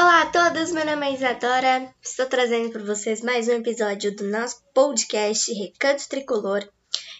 Olá 0.00 0.22
a 0.22 0.26
todos, 0.26 0.70
meu 0.70 0.86
nome 0.86 1.08
é 1.08 1.14
Isadora. 1.14 1.92
Estou 2.00 2.24
trazendo 2.26 2.70
para 2.70 2.84
vocês 2.84 3.20
mais 3.20 3.48
um 3.48 3.54
episódio 3.54 4.14
do 4.14 4.22
nosso 4.22 4.62
podcast 4.72 5.52
Recanto 5.52 6.08
Tricolor. 6.08 6.68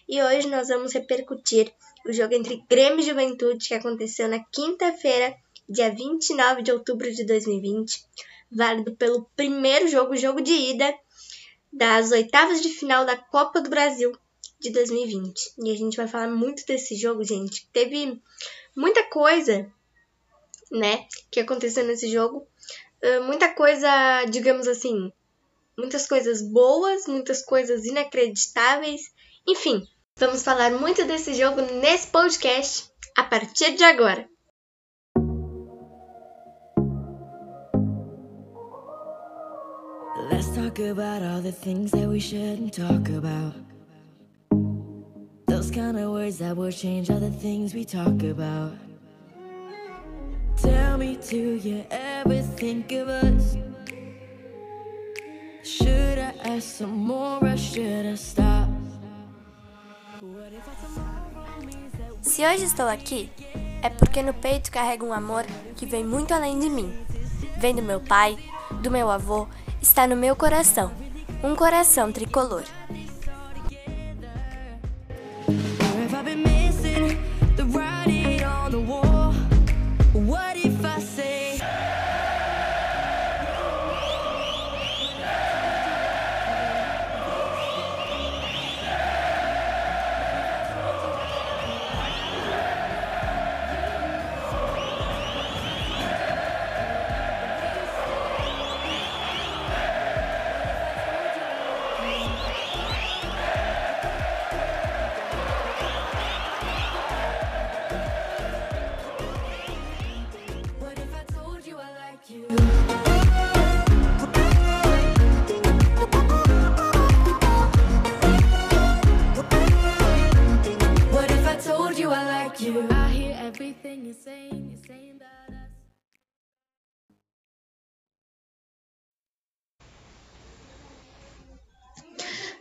E 0.08 0.22
hoje 0.22 0.46
nós 0.46 0.68
vamos 0.68 0.93
repercutir 0.93 1.75
o 2.06 2.12
jogo 2.12 2.34
entre 2.34 2.62
Grêmio 2.70 3.00
e 3.00 3.02
Juventude 3.02 3.66
que 3.66 3.75
aconteceu 3.75 4.29
na 4.29 4.38
quinta-feira, 4.52 5.34
dia 5.68 5.93
29 5.93 6.62
de 6.62 6.70
outubro 6.70 7.12
de 7.12 7.27
2020, 7.27 8.06
válido 8.48 8.95
pelo 8.95 9.29
primeiro 9.34 9.88
jogo, 9.88 10.14
jogo 10.14 10.40
de 10.40 10.52
ida 10.52 10.95
das 11.72 12.12
oitavas 12.12 12.62
de 12.62 12.68
final 12.68 13.04
da 13.04 13.16
Copa 13.16 13.60
do 13.60 13.68
Brasil 13.68 14.16
de 14.60 14.70
2020. 14.70 15.54
E 15.64 15.72
a 15.72 15.76
gente 15.76 15.96
vai 15.96 16.06
falar 16.06 16.29
muito 16.29 16.64
desse 16.64 16.95
jogo, 16.95 17.24
gente. 17.24 17.68
Teve 17.72 18.22
muita 18.76 19.02
coisa, 19.02 19.68
né, 20.71 21.08
que 21.29 21.40
aconteceu 21.40 21.85
nesse 21.85 22.08
jogo. 22.08 22.46
Uh, 23.02 23.22
muita 23.25 23.54
coisa, 23.54 24.25
digamos 24.25 24.66
assim, 24.66 25.12
muitas 25.79 26.06
coisas 26.08 26.43
boas, 26.43 27.06
muitas 27.06 27.44
coisas 27.44 27.84
inacreditáveis. 27.84 29.02
Enfim, 29.46 29.86
vamos 30.16 30.43
falar 30.43 30.72
muito 30.72 31.04
desse 31.04 31.32
jogo 31.34 31.61
nesse 31.80 32.08
podcast 32.08 32.91
a 33.16 33.22
partir 33.22 33.77
de 33.77 33.84
agora. 33.84 34.28
Let's 40.30 40.48
talk 40.55 40.80
about 40.80 41.22
all 41.22 41.41
the 41.41 41.53
things 41.53 41.92
that 41.92 42.08
we 42.08 42.19
shouldn't 42.19 42.75
talk 42.75 43.08
about. 43.11 43.55
Those 45.47 45.70
kind 45.70 45.97
of 45.97 46.11
words 46.11 46.39
that 46.39 46.56
will 46.56 46.72
change 46.72 47.11
all 47.11 47.20
the 47.20 47.30
things 47.30 47.72
we 47.72 47.84
talk 47.84 48.22
about. 48.25 48.72
Tell 50.62 50.98
me, 50.98 51.17
do 51.17 51.56
you 51.56 51.84
ever 51.91 52.42
think 52.56 52.92
of 52.92 53.09
us? 53.09 53.56
Should 55.62 56.19
I 56.19 56.33
ask 56.56 56.78
some 56.78 56.92
more 57.06 57.42
or 57.42 57.56
should 57.56 58.06
I 58.06 58.14
stop? 58.17 58.69
Se 62.23 62.45
hoje 62.45 62.64
estou 62.64 62.86
aqui, 62.86 63.31
é 63.83 63.89
porque 63.89 64.23
no 64.23 64.34
peito 64.34 64.70
carrego 64.70 65.06
um 65.06 65.12
amor 65.12 65.45
que 65.77 65.86
vem 65.86 66.05
muito 66.05 66.33
além 66.33 66.59
de 66.59 66.69
mim. 66.69 66.92
Vem 67.56 67.75
do 67.75 67.83
meu 67.83 68.01
pai, 68.01 68.36
do 68.83 68.91
meu 68.91 69.11
avô, 69.11 69.48
está 69.81 70.06
no 70.06 70.17
meu 70.17 70.36
coração. 70.36 70.92
Um 71.42 71.55
coração 71.55 72.12
tricolor. 72.12 72.64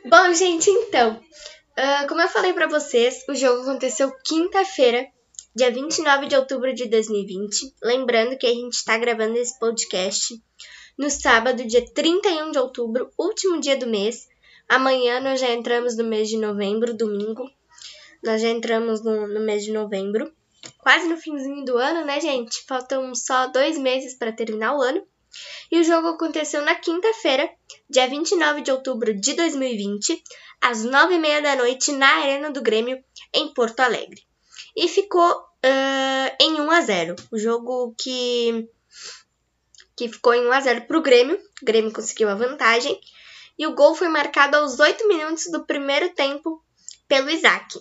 Bom, 0.10 0.34
gente, 0.34 0.70
então, 0.70 1.20
uh, 1.78 2.08
como 2.08 2.22
eu 2.22 2.30
falei 2.30 2.54
para 2.54 2.66
vocês, 2.66 3.26
o 3.28 3.36
jogo 3.36 3.64
aconteceu 3.64 4.10
quinta-feira, 4.24 5.06
dia 5.54 5.70
29 5.70 6.28
de 6.28 6.36
outubro 6.38 6.74
de 6.74 6.88
2020. 6.88 7.76
Lembrando 7.84 8.38
que 8.38 8.48
a 8.48 8.54
gente 8.54 8.76
está 8.76 8.98
gravando 8.98 9.38
esse 9.38 9.60
podcast 9.60 10.42
no 10.98 11.10
sábado, 11.10 11.68
dia 11.68 11.86
31 11.94 12.52
de 12.52 12.58
outubro, 12.58 13.12
último 13.18 13.60
dia 13.60 13.76
do 13.76 13.86
mês. 13.86 14.30
Amanhã 14.70 15.20
nós 15.20 15.42
já 15.42 15.52
entramos 15.52 15.98
no 15.98 16.06
mês 16.06 16.30
de 16.30 16.38
novembro, 16.38 16.96
domingo. 16.96 17.44
Nós 18.24 18.42
já 18.42 18.48
entramos 18.48 19.04
no, 19.04 19.28
no 19.28 19.42
mês 19.42 19.66
de 19.66 19.74
novembro. 19.74 20.32
Quase 20.78 21.06
no 21.10 21.18
finzinho 21.18 21.66
do 21.66 21.78
ano, 21.78 22.06
né, 22.06 22.22
gente? 22.22 22.64
Faltam 22.66 23.14
só 23.14 23.48
dois 23.48 23.78
meses 23.78 24.14
para 24.14 24.32
terminar 24.32 24.74
o 24.74 24.82
ano. 24.82 25.06
E 25.72 25.80
o 25.80 25.84
jogo 25.84 26.08
aconteceu 26.08 26.62
na 26.62 26.76
quinta-feira, 26.76 27.50
dia 27.90 28.08
29 28.08 28.62
de 28.62 28.72
outubro 28.72 29.14
de 29.14 29.34
2020, 29.34 30.24
às 30.62 30.86
9h30 30.86 31.42
da 31.42 31.56
noite, 31.56 31.92
na 31.92 32.08
Arena 32.08 32.52
do 32.52 32.62
Grêmio, 32.62 33.04
em 33.34 33.54
Porto 33.54 33.82
Alegre. 33.82 34.26
E 34.76 34.88
ficou 34.88 35.32
uh, 35.32 36.36
em 36.40 36.62
1 36.62 36.72
a 36.72 36.82
0 36.82 37.16
O 37.32 37.38
jogo 37.38 37.96
que, 37.98 38.70
que 39.96 40.10
ficou 40.10 40.34
em 40.34 40.48
1 40.48 40.52
a 40.52 40.60
0 40.62 40.82
para 40.82 40.98
o 40.98 41.02
Grêmio. 41.02 41.36
O 41.62 41.66
Grêmio 41.66 41.92
conseguiu 41.92 42.30
a 42.30 42.36
vantagem. 42.36 43.00
E 43.58 43.66
o 43.66 43.74
gol 43.74 43.96
foi 43.96 44.08
marcado 44.08 44.58
aos 44.58 44.80
8 44.80 45.08
minutos 45.08 45.52
do 45.52 45.66
primeiro 45.66 46.10
tempo 46.10 46.64
pelo 47.08 47.30
Isaac. 47.30 47.80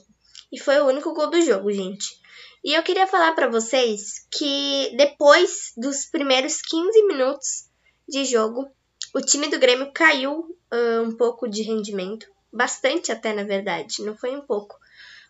E 0.50 0.58
foi 0.58 0.80
o 0.80 0.86
único 0.86 1.12
gol 1.12 1.28
do 1.28 1.40
jogo, 1.42 1.70
gente. 1.70 2.18
E 2.66 2.74
eu 2.74 2.82
queria 2.82 3.06
falar 3.06 3.32
para 3.32 3.46
vocês 3.46 4.26
que 4.28 4.92
depois 4.96 5.72
dos 5.76 6.06
primeiros 6.06 6.60
15 6.62 7.00
minutos 7.04 7.68
de 8.08 8.24
jogo, 8.24 8.68
o 9.14 9.20
time 9.20 9.46
do 9.46 9.56
Grêmio 9.56 9.92
caiu 9.92 10.40
uh, 10.40 11.02
um 11.04 11.12
pouco 11.12 11.46
de 11.46 11.62
rendimento, 11.62 12.26
bastante 12.52 13.12
até 13.12 13.32
na 13.32 13.44
verdade, 13.44 14.02
não 14.02 14.16
foi 14.16 14.34
um 14.34 14.40
pouco. 14.40 14.76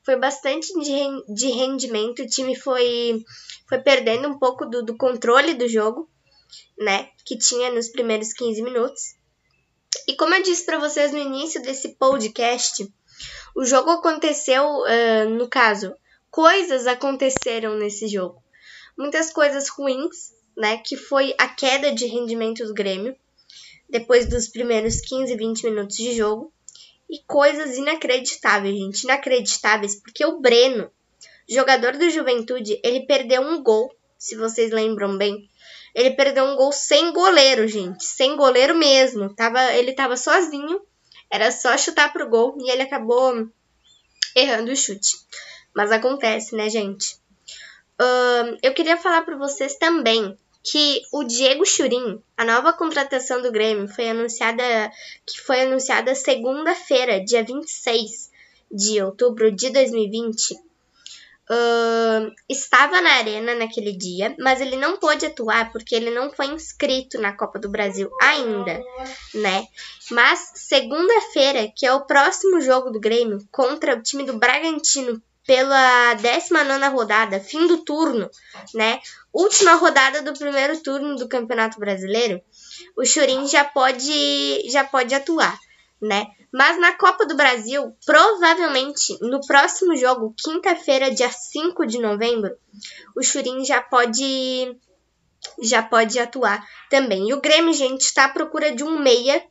Foi 0.02 0.16
bastante 0.16 0.68
de, 1.28 1.48
rendimento, 1.48 2.22
o 2.22 2.26
time 2.26 2.56
foi, 2.56 3.22
foi 3.68 3.80
perdendo 3.80 4.28
um 4.28 4.38
pouco 4.38 4.64
do, 4.64 4.82
do 4.82 4.96
controle 4.96 5.52
do 5.52 5.68
jogo, 5.68 6.08
né, 6.78 7.10
que 7.22 7.36
tinha 7.36 7.70
nos 7.70 7.90
primeiros 7.90 8.32
15 8.32 8.62
minutos. 8.62 9.14
E 10.08 10.14
como 10.14 10.34
eu 10.34 10.42
disse 10.42 10.64
para 10.64 10.78
vocês 10.78 11.12
no 11.12 11.18
início 11.18 11.60
desse 11.60 11.96
podcast, 11.96 12.90
o 13.54 13.62
jogo 13.62 13.90
aconteceu, 13.90 14.64
uh, 14.64 15.28
no 15.28 15.50
caso, 15.50 15.94
coisas 16.36 16.86
aconteceram 16.86 17.78
nesse 17.78 18.06
jogo. 18.08 18.44
Muitas 18.94 19.32
coisas 19.32 19.70
ruins, 19.70 20.34
né? 20.54 20.76
Que 20.76 20.94
foi 20.94 21.34
a 21.38 21.48
queda 21.48 21.90
de 21.90 22.04
rendimento 22.04 22.62
do 22.66 22.74
Grêmio 22.74 23.16
depois 23.88 24.28
dos 24.28 24.46
primeiros 24.46 25.00
15, 25.00 25.34
20 25.34 25.64
minutos 25.64 25.96
de 25.96 26.14
jogo. 26.14 26.52
E 27.08 27.20
coisas 27.26 27.78
inacreditáveis, 27.78 28.76
gente. 28.76 29.04
Inacreditáveis, 29.04 29.94
porque 29.94 30.26
o 30.26 30.38
Breno, 30.38 30.90
jogador 31.48 31.96
do 31.96 32.10
Juventude, 32.10 32.78
ele 32.84 33.06
perdeu 33.06 33.40
um 33.40 33.62
gol, 33.62 33.90
se 34.18 34.36
vocês 34.36 34.70
lembram 34.70 35.16
bem. 35.16 35.48
Ele 35.94 36.10
perdeu 36.10 36.44
um 36.44 36.54
gol 36.54 36.70
sem 36.70 37.14
goleiro, 37.14 37.66
gente. 37.66 38.04
Sem 38.04 38.36
goleiro 38.36 38.74
mesmo. 38.74 39.34
Tava, 39.34 39.72
ele 39.72 39.94
tava 39.94 40.18
sozinho. 40.18 40.82
Era 41.30 41.50
só 41.50 41.78
chutar 41.78 42.12
pro 42.12 42.28
gol 42.28 42.58
e 42.60 42.70
ele 42.70 42.82
acabou 42.82 43.48
errando 44.34 44.70
o 44.70 44.76
chute. 44.76 45.16
Mas 45.76 45.92
acontece, 45.92 46.56
né, 46.56 46.70
gente? 46.70 47.18
Uh, 48.00 48.56
eu 48.62 48.72
queria 48.72 48.96
falar 48.96 49.22
para 49.22 49.36
vocês 49.36 49.76
também 49.76 50.34
que 50.64 51.02
o 51.12 51.22
Diego 51.22 51.66
Churin, 51.66 52.18
a 52.34 52.46
nova 52.46 52.72
contratação 52.72 53.42
do 53.42 53.52
Grêmio, 53.52 53.86
foi 53.86 54.08
anunciada 54.08 54.62
que 55.26 55.38
foi 55.42 55.60
anunciada 55.60 56.14
segunda-feira, 56.14 57.22
dia 57.22 57.44
26 57.44 58.30
de 58.72 59.02
outubro 59.02 59.52
de 59.52 59.68
2020. 59.68 60.54
Uh, 61.48 62.32
estava 62.48 63.00
na 63.02 63.10
arena 63.18 63.54
naquele 63.54 63.92
dia, 63.92 64.34
mas 64.38 64.62
ele 64.62 64.76
não 64.76 64.96
pôde 64.96 65.26
atuar 65.26 65.70
porque 65.70 65.94
ele 65.94 66.10
não 66.10 66.32
foi 66.32 66.46
inscrito 66.46 67.20
na 67.20 67.36
Copa 67.36 67.58
do 67.58 67.68
Brasil 67.68 68.10
ainda, 68.20 68.82
né? 69.34 69.66
Mas 70.10 70.52
segunda-feira, 70.54 71.70
que 71.76 71.84
é 71.84 71.92
o 71.92 72.06
próximo 72.06 72.62
jogo 72.62 72.90
do 72.90 72.98
Grêmio 72.98 73.46
contra 73.52 73.94
o 73.94 74.02
time 74.02 74.24
do 74.24 74.38
Bragantino 74.38 75.22
pela 75.46 76.14
19 76.14 76.88
rodada, 76.88 77.38
fim 77.38 77.66
do 77.66 77.78
turno, 77.78 78.28
né? 78.74 79.00
Última 79.32 79.74
rodada 79.74 80.20
do 80.20 80.36
primeiro 80.36 80.80
turno 80.82 81.16
do 81.16 81.28
Campeonato 81.28 81.78
Brasileiro, 81.78 82.42
o 82.96 83.04
Churin 83.04 83.46
já 83.46 83.64
pode 83.64 84.68
já 84.68 84.82
pode 84.82 85.14
atuar, 85.14 85.56
né? 86.02 86.26
Mas 86.52 86.80
na 86.80 86.92
Copa 86.92 87.26
do 87.26 87.36
Brasil, 87.36 87.94
provavelmente 88.04 89.16
no 89.20 89.40
próximo 89.46 89.96
jogo, 89.96 90.34
quinta-feira, 90.36 91.10
dia 91.10 91.30
5 91.30 91.86
de 91.86 91.98
novembro, 91.98 92.56
o 93.16 93.22
Churin 93.22 93.64
já 93.64 93.80
pode 93.80 94.76
já 95.62 95.82
pode 95.82 96.18
atuar 96.18 96.66
também. 96.90 97.28
E 97.28 97.34
o 97.34 97.40
Grêmio, 97.40 97.72
gente, 97.72 98.00
está 98.00 98.24
à 98.24 98.28
procura 98.28 98.74
de 98.74 98.82
um 98.82 98.98
meia, 98.98 99.44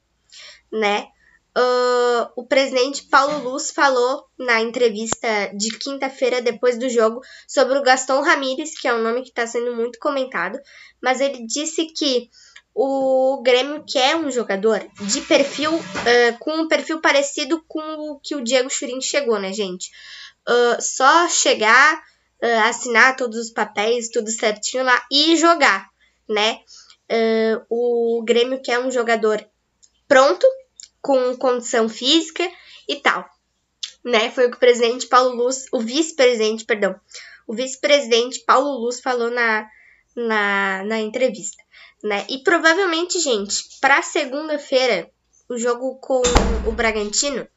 né? 0.72 1.08
Uh, 1.58 2.28
o 2.36 2.46
presidente 2.46 3.04
Paulo 3.04 3.50
Luz 3.50 3.72
falou 3.72 4.26
na 4.38 4.60
entrevista 4.60 5.50
de 5.56 5.70
quinta-feira 5.78 6.42
depois 6.42 6.78
do 6.78 6.90
jogo 6.90 7.22
sobre 7.48 7.78
o 7.78 7.82
Gaston 7.82 8.22
Ramírez, 8.22 8.78
que 8.78 8.90
é 8.90 8.94
um 8.94 9.02
nome 9.02 9.22
que 9.22 9.30
está 9.30 9.48
sendo 9.48 9.74
muito 9.74 9.98
comentado, 9.98 10.60
mas 11.02 11.22
ele 11.22 11.48
disse 11.48 11.86
que 11.86 12.30
o 12.74 13.42
Grêmio 13.42 13.86
quer 13.88 14.18
um 14.18 14.30
jogador 14.30 14.86
de 15.00 15.22
perfil 15.22 15.74
uh, 15.74 16.38
com 16.40 16.52
um 16.52 16.68
perfil 16.68 17.00
parecido 17.00 17.64
com 17.70 17.80
o 17.80 18.20
que 18.20 18.36
o 18.36 18.44
Diego 18.44 18.70
Churin 18.70 19.00
chegou, 19.00 19.40
né, 19.40 19.54
gente? 19.54 19.90
Uh, 20.48 20.82
só 20.82 21.30
chegar, 21.30 22.04
assinar 22.66 23.16
todos 23.16 23.40
os 23.40 23.50
papéis, 23.50 24.10
tudo 24.10 24.30
certinho 24.30 24.84
lá 24.84 25.02
e 25.10 25.36
jogar, 25.38 25.88
né? 26.30 26.60
o 27.70 28.22
Grêmio 28.24 28.62
quer 28.62 28.78
um 28.80 28.92
jogador 28.92 29.44
pronto 30.08 30.46
com 31.06 31.38
condição 31.38 31.88
física 31.88 32.44
e 32.90 32.96
tal. 32.96 33.30
Né? 34.04 34.32
Foi 34.32 34.48
o 34.48 34.50
que 34.50 34.58
o 34.58 34.60
presidente 34.60 35.06
Paulo 35.06 35.36
Luz, 35.36 35.68
o 35.72 35.80
vice-presidente, 35.80 36.66
perdão, 36.66 37.00
o 37.48 37.54
vice-presidente 37.54 38.40
Paulo 38.40 38.80
Luz 38.80 39.00
falou 39.02 39.30
na, 39.30 39.70
na, 40.16 40.84
na 40.84 41.00
entrevista. 41.00 41.64
Né? 42.04 42.26
E 42.28 42.40
provavelmente, 42.40 43.20
gente, 43.20 43.64
para 43.80 44.02
segunda-feira, 44.02 45.12
o 45.48 45.60
jogo 45.60 45.96
com 46.00 46.24
o 46.68 46.72
Bragantino, 46.72 47.48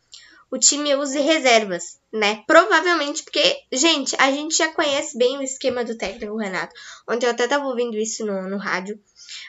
o 0.50 0.58
time 0.58 0.94
use 0.94 1.18
reservas, 1.18 1.98
né? 2.10 2.42
Provavelmente 2.46 3.22
porque, 3.22 3.62
gente, 3.70 4.16
a 4.18 4.30
gente 4.30 4.56
já 4.56 4.72
conhece 4.72 5.16
bem 5.16 5.36
o 5.36 5.42
esquema 5.42 5.84
do 5.84 5.96
técnico 5.96 6.36
Renato. 6.36 6.74
Ontem 7.06 7.26
eu 7.26 7.30
até 7.30 7.46
tava 7.46 7.66
ouvindo 7.66 7.98
isso 7.98 8.24
no, 8.24 8.48
no 8.48 8.56
rádio. 8.56 8.98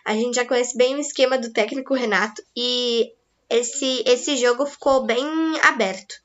A 0.03 0.13
gente 0.13 0.35
já 0.35 0.45
conhece 0.45 0.75
bem 0.75 0.95
o 0.95 0.99
esquema 0.99 1.37
do 1.37 1.53
técnico 1.53 1.93
Renato 1.93 2.43
e 2.55 3.13
esse, 3.49 4.03
esse 4.05 4.37
jogo 4.37 4.65
ficou 4.65 5.03
bem 5.05 5.27
aberto, 5.63 6.15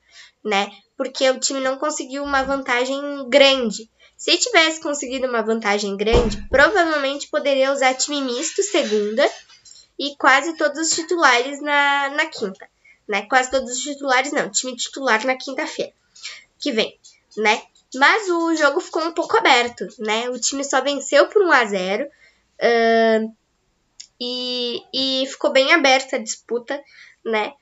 né? 0.43 0.69
Porque 0.97 1.29
o 1.29 1.39
time 1.39 1.59
não 1.59 1.77
conseguiu 1.77 2.23
uma 2.23 2.43
vantagem 2.43 2.99
grande. 3.29 3.89
Se 4.17 4.37
tivesse 4.37 4.79
conseguido 4.79 5.27
uma 5.27 5.41
vantagem 5.41 5.97
grande, 5.97 6.41
provavelmente 6.49 7.27
poderia 7.27 7.71
usar 7.71 7.93
time 7.95 8.21
misto 8.21 8.63
segunda 8.63 9.29
e 9.99 10.15
quase 10.17 10.55
todos 10.55 10.79
os 10.79 10.89
titulares 10.89 11.61
na, 11.61 12.09
na 12.09 12.25
quinta, 12.27 12.67
né? 13.07 13.23
Quase 13.23 13.51
todos 13.51 13.71
os 13.71 13.79
titulares 13.79 14.31
não, 14.31 14.49
time 14.49 14.75
titular 14.75 15.25
na 15.25 15.35
quinta-feira 15.35 15.93
que 16.59 16.71
vem, 16.71 16.97
né? 17.37 17.61
Mas 17.93 18.29
o 18.29 18.55
jogo 18.55 18.81
ficou 18.81 19.03
um 19.03 19.11
pouco 19.11 19.37
aberto, 19.37 19.87
né? 19.99 20.29
O 20.29 20.39
time 20.39 20.63
só 20.63 20.81
venceu 20.81 21.27
por 21.27 21.43
1 21.43 21.51
a 21.51 21.65
0 21.65 22.05
uh, 22.05 23.35
e, 24.19 24.81
e 24.93 25.27
ficou 25.27 25.51
bem 25.51 25.73
aberta 25.73 26.15
a 26.15 26.19
disputa, 26.19 26.81
né? 27.25 27.53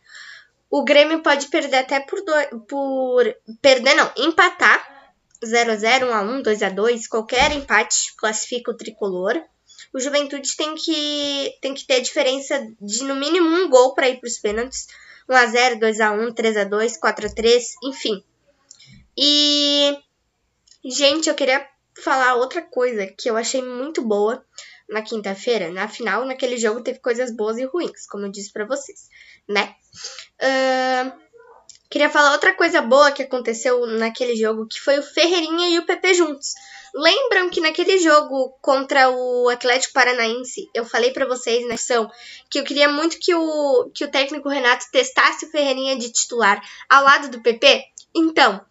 O 0.70 0.84
Grêmio 0.84 1.22
pode 1.22 1.48
perder 1.48 1.78
até 1.78 2.00
por, 2.00 2.20
do, 2.22 2.60
por 2.62 3.36
perder 3.62 3.94
não, 3.94 4.12
empatar 4.18 4.94
0 5.46 5.72
a 5.72 5.76
0, 5.76 6.08
1 6.08 6.14
a 6.14 6.22
1, 6.22 6.42
2 6.42 6.64
a 6.64 6.70
2, 6.70 7.08
qualquer 7.08 7.52
empate 7.52 8.16
classifica 8.16 8.72
o 8.72 8.78
tricolor. 8.78 9.40
O 9.94 10.00
Juventude 10.00 10.56
tem 10.56 10.74
que 10.76 11.56
tem 11.62 11.74
que 11.74 11.86
ter 11.86 12.02
diferença 12.02 12.68
de 12.82 13.04
no 13.04 13.16
mínimo 13.16 13.48
um 13.48 13.70
gol 13.70 13.94
para 13.94 14.10
ir 14.10 14.20
para 14.20 14.28
os 14.28 14.40
pênaltis. 14.40 14.88
1 15.30 15.36
a 15.36 15.46
0, 15.46 15.80
2 15.80 16.00
a 16.00 16.12
1, 16.12 16.34
3 16.34 16.58
a 16.58 16.64
2, 16.64 16.98
4 16.98 17.28
a 17.28 17.30
3, 17.30 17.76
enfim. 17.84 18.24
E 19.18 19.98
gente, 20.84 21.30
eu 21.30 21.36
queria 21.36 21.66
falar 22.02 22.36
outra 22.36 22.62
coisa 22.62 23.06
que 23.06 23.30
eu 23.30 23.38
achei 23.38 23.62
muito 23.62 24.02
boa 24.02 24.44
na 24.90 25.02
quinta-feira. 25.02 25.72
Na 25.72 25.88
final, 25.88 26.26
naquele 26.26 26.58
jogo 26.58 26.82
teve 26.82 27.00
coisas 27.00 27.36
boas 27.36 27.58
e 27.58 27.66
ruins, 27.66 28.06
como 28.08 28.26
eu 28.26 28.32
disse 28.32 28.52
para 28.52 28.66
vocês 28.66 29.08
né? 29.48 29.76
Uh, 30.42 31.12
queria 31.90 32.10
falar 32.10 32.32
outra 32.32 32.54
coisa 32.54 32.82
boa 32.82 33.12
que 33.12 33.24
aconteceu 33.24 33.86
naquele 33.86 34.36
jogo, 34.36 34.68
que 34.68 34.80
foi 34.80 35.00
o 35.00 35.04
Ferreirinha 35.04 35.70
e 35.70 35.80
o 35.80 35.86
PP 35.86 36.14
juntos. 36.14 36.54
Lembram 36.96 37.50
que 37.50 37.60
naquele 37.60 37.98
jogo 37.98 38.56
contra 38.62 39.10
o 39.10 39.50
Atlético 39.50 39.94
Paranaense, 39.94 40.70
eu 40.76 40.86
falei 40.86 41.12
para 41.12 41.26
vocês 41.26 41.68
na 41.68 41.74
ação 41.74 42.10
que 42.52 42.60
eu 42.60 42.64
queria 42.64 42.88
muito 42.88 43.18
que 43.20 43.34
o, 43.34 43.90
que 43.94 44.06
o 44.06 44.12
técnico 44.12 44.48
Renato 44.48 44.86
testasse 44.92 45.46
o 45.46 45.50
Ferreirinha 45.50 45.98
de 45.98 46.12
titular 46.12 46.62
ao 46.88 47.04
lado 47.04 47.30
do 47.30 47.42
PP? 47.42 47.84
Então, 48.16 48.64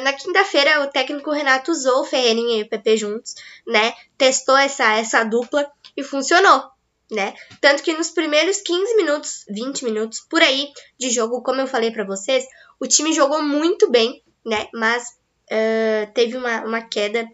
na 0.00 0.12
quinta-feira, 0.12 0.82
o 0.82 0.88
técnico 0.88 1.30
Renato 1.30 1.70
usou 1.70 2.00
o 2.00 2.04
Ferreirinha 2.04 2.58
e 2.58 2.62
o 2.62 2.68
PP 2.68 2.96
juntos, 2.96 3.34
né? 3.66 3.94
Testou 4.18 4.56
essa, 4.56 4.94
essa 4.94 5.24
dupla 5.24 5.70
e 5.96 6.02
funcionou 6.02 6.76
né? 7.10 7.34
Tanto 7.60 7.82
que 7.82 7.92
nos 7.92 8.10
primeiros 8.10 8.58
15 8.58 8.96
minutos, 8.96 9.44
20 9.48 9.84
minutos 9.84 10.20
por 10.28 10.42
aí 10.42 10.72
de 10.98 11.10
jogo, 11.10 11.42
como 11.42 11.60
eu 11.60 11.66
falei 11.66 11.90
para 11.90 12.04
vocês, 12.04 12.44
o 12.80 12.86
time 12.86 13.12
jogou 13.12 13.42
muito 13.42 13.90
bem, 13.90 14.22
né? 14.44 14.68
Mas 14.74 15.16
uh, 15.50 16.12
teve 16.12 16.36
uma, 16.36 16.64
uma 16.64 16.82
queda 16.82 17.28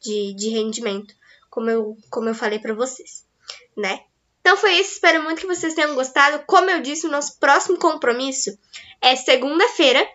de, 0.00 0.34
de 0.34 0.48
rendimento, 0.50 1.14
como 1.50 1.70
eu, 1.70 1.96
como 2.08 2.28
eu 2.28 2.34
falei 2.34 2.58
para 2.58 2.74
vocês, 2.74 3.24
né? 3.76 4.00
Então 4.40 4.56
foi 4.56 4.72
isso, 4.76 4.92
espero 4.92 5.22
muito 5.22 5.42
que 5.42 5.46
vocês 5.46 5.74
tenham 5.74 5.94
gostado. 5.94 6.42
Como 6.46 6.70
eu 6.70 6.80
disse, 6.80 7.06
o 7.06 7.10
nosso 7.10 7.38
próximo 7.38 7.78
compromisso 7.78 8.58
é 9.00 9.14
segunda-feira. 9.14 10.06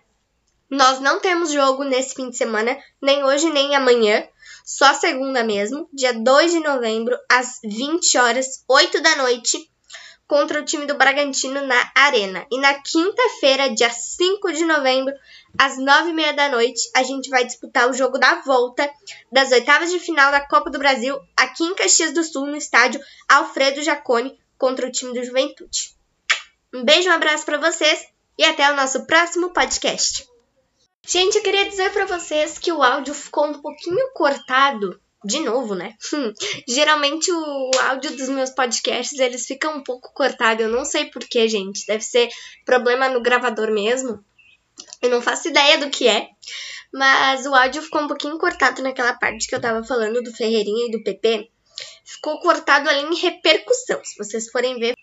Nós 0.70 1.00
não 1.00 1.20
temos 1.20 1.52
jogo 1.52 1.84
nesse 1.84 2.16
fim 2.16 2.30
de 2.30 2.38
semana, 2.38 2.78
nem 3.02 3.24
hoje 3.24 3.50
nem 3.52 3.76
amanhã 3.76 4.28
só 4.66 4.96
segunda 4.96 5.44
mesmo, 5.44 5.88
dia 5.94 6.12
2 6.12 6.54
de 6.54 6.60
novembro, 6.60 7.16
às 7.30 7.60
20 7.64 8.18
horas, 8.18 8.64
8 8.68 9.00
da 9.00 9.16
noite, 9.18 9.70
contra 10.28 10.60
o 10.60 10.66
time 10.66 10.88
do 10.88 10.96
Bragantino 10.96 11.62
na 11.68 11.92
Arena. 11.94 12.48
E 12.52 12.60
na 12.60 12.74
quinta-feira, 12.74 13.70
dia 13.70 13.92
5 13.92 14.52
de 14.54 14.66
novembro, 14.66 15.14
às 15.56 15.78
9h30 15.78 16.34
da 16.34 16.50
noite, 16.50 16.82
a 16.96 17.04
gente 17.04 17.30
vai 17.30 17.46
disputar 17.46 17.88
o 17.88 17.94
jogo 17.94 18.18
da 18.18 18.42
volta 18.42 18.92
das 19.32 19.52
oitavas 19.52 19.92
de 19.92 20.00
final 20.00 20.32
da 20.32 20.42
Copa 20.42 20.72
do 20.72 20.80
Brasil 20.80 21.16
aqui 21.38 21.64
em 21.64 21.76
Caxias 21.76 22.12
do 22.12 22.24
Sul, 22.24 22.48
no 22.48 22.58
estádio 22.58 23.00
Alfredo 23.30 23.84
Jacone, 23.84 24.36
contra 24.58 24.88
o 24.88 24.92
time 24.92 25.14
do 25.14 25.24
Juventude. 25.24 25.96
Um 26.74 26.84
beijo, 26.84 27.08
um 27.08 27.14
abraço 27.14 27.46
para 27.46 27.60
vocês 27.60 28.04
e 28.36 28.44
até 28.44 28.72
o 28.72 28.76
nosso 28.76 29.06
próximo 29.06 29.52
podcast. 29.52 30.28
Gente, 31.08 31.38
eu 31.38 31.44
queria 31.44 31.70
dizer 31.70 31.92
para 31.92 32.06
vocês 32.06 32.58
que 32.58 32.72
o 32.72 32.82
áudio 32.82 33.14
ficou 33.14 33.46
um 33.46 33.62
pouquinho 33.62 34.12
cortado. 34.14 35.00
De 35.24 35.40
novo, 35.40 35.74
né? 35.74 35.96
Geralmente 36.68 37.32
o 37.32 37.72
áudio 37.90 38.16
dos 38.16 38.30
meus 38.30 38.52
podcasts 38.52 39.18
eles 39.18 39.46
ficam 39.46 39.78
um 39.78 39.84
pouco 39.84 40.12
cortado. 40.14 40.62
Eu 40.62 40.70
não 40.70 40.86
sei 40.86 41.06
porquê, 41.06 41.48
gente. 41.48 41.86
Deve 41.86 42.04
ser 42.04 42.30
problema 42.64 43.10
no 43.10 43.22
gravador 43.22 43.72
mesmo. 43.72 44.24
Eu 45.02 45.10
não 45.10 45.22
faço 45.22 45.48
ideia 45.48 45.78
do 45.80 45.90
que 45.90 46.08
é. 46.08 46.30
Mas 46.94 47.46
o 47.46 47.56
áudio 47.56 47.82
ficou 47.82 48.02
um 48.02 48.08
pouquinho 48.08 48.38
cortado 48.38 48.82
naquela 48.82 49.14
parte 49.14 49.48
que 49.48 49.56
eu 49.56 49.62
tava 49.62 49.84
falando 49.84 50.22
do 50.22 50.34
Ferreirinha 50.34 50.88
e 50.88 50.92
do 50.92 51.04
PP. 51.04 51.50
Ficou 52.04 52.40
cortado 52.40 52.90
ali 52.90 53.02
em 53.02 53.16
repercussão. 53.16 54.00
Se 54.04 54.18
vocês 54.18 54.50
forem 54.50 54.80
ver, 54.80 54.94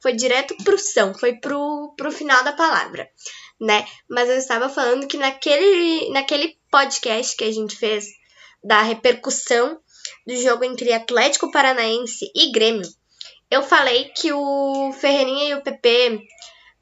foi 0.00 0.12
direto 0.12 0.56
pro 0.64 0.78
são, 0.78 1.14
foi 1.14 1.34
pro, 1.34 1.94
pro 1.96 2.12
final 2.12 2.42
da 2.42 2.52
palavra 2.52 3.08
né? 3.60 3.86
Mas 4.08 4.28
eu 4.28 4.36
estava 4.36 4.68
falando 4.68 5.06
que 5.06 5.16
naquele, 5.16 6.10
naquele 6.10 6.56
podcast 6.70 7.36
que 7.36 7.44
a 7.44 7.52
gente 7.52 7.76
fez 7.76 8.06
da 8.62 8.82
repercussão 8.82 9.80
do 10.26 10.36
jogo 10.36 10.64
entre 10.64 10.92
Atlético 10.92 11.50
Paranaense 11.50 12.30
e 12.34 12.52
Grêmio, 12.52 12.88
eu 13.50 13.62
falei 13.62 14.10
que 14.16 14.32
o 14.32 14.92
Ferreirinha 14.92 15.48
e 15.48 15.54
o 15.54 15.62
PP 15.62 16.20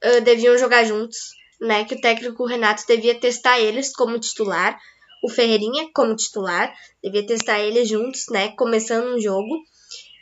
uh, 0.05 0.21
deviam 0.23 0.59
jogar 0.59 0.85
juntos, 0.85 1.19
né? 1.61 1.85
Que 1.85 1.95
o 1.95 2.01
técnico 2.01 2.45
Renato 2.45 2.85
devia 2.87 3.15
testar 3.15 3.61
eles 3.61 3.93
como 3.93 4.19
titular, 4.19 4.79
o 5.23 5.29
Ferreirinha 5.29 5.89
como 5.95 6.15
titular, 6.15 6.75
devia 7.03 7.25
testar 7.25 7.61
eles 7.61 7.89
juntos, 7.89 8.27
né? 8.31 8.53
Começando 8.57 9.15
um 9.15 9.21
jogo. 9.21 9.63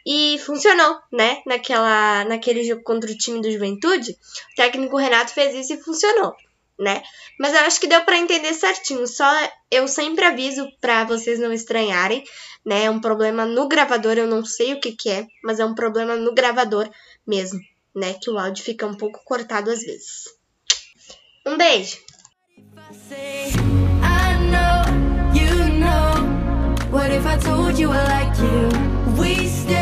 E 0.06 0.38
funcionou, 0.38 0.98
né? 1.12 1.42
Naquela, 1.46 2.24
naquele 2.24 2.62
jogo 2.62 2.82
contra 2.82 3.10
o 3.10 3.16
time 3.16 3.40
do 3.40 3.50
Juventude, 3.50 4.12
o 4.12 4.54
técnico 4.56 4.96
Renato 4.96 5.32
fez 5.32 5.54
isso 5.54 5.72
e 5.72 5.82
funcionou, 5.82 6.34
né? 6.78 7.02
Mas 7.38 7.54
eu 7.54 7.60
acho 7.60 7.80
que 7.80 7.86
deu 7.86 8.04
para 8.04 8.18
entender 8.18 8.52
certinho. 8.54 9.06
Só 9.06 9.24
eu 9.70 9.88
sempre 9.88 10.24
aviso 10.24 10.68
para 10.80 11.04
vocês 11.04 11.38
não 11.38 11.52
estranharem, 11.52 12.22
né? 12.64 12.84
É 12.84 12.90
um 12.90 13.00
problema 13.00 13.46
no 13.46 13.66
gravador, 13.66 14.18
eu 14.18 14.26
não 14.26 14.44
sei 14.44 14.74
o 14.74 14.80
que 14.80 14.92
que 14.92 15.10
é, 15.10 15.26
mas 15.42 15.58
é 15.58 15.64
um 15.64 15.74
problema 15.74 16.16
no 16.16 16.34
gravador 16.34 16.88
mesmo, 17.26 17.60
né? 17.94 18.14
Que 18.20 18.30
o 18.30 18.38
áudio 18.38 18.62
fica 18.62 18.86
um 18.86 18.94
pouco 18.94 19.22
cortado 19.24 19.70
às 19.70 19.82
vezes. 19.82 20.24
Um 21.46 21.56
beijo. 21.56 21.98
What 26.94 27.10
if 27.10 27.26
I 27.26 27.36
told 27.38 27.76
you 27.76 27.90
I 27.90 28.04
like 28.04 28.38
you? 28.38 28.68
We 29.18 29.48
stay, 29.48 29.73